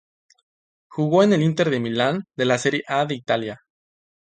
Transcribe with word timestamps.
Jugó 0.87 1.21
en 1.21 1.33
el 1.33 1.43
Inter 1.43 1.69
de 1.69 1.79
Milán 1.79 2.23
de 2.35 2.45
la 2.45 2.57
Serie 2.57 2.81
A 2.87 3.05
de 3.05 3.13
Italia. 3.13 3.61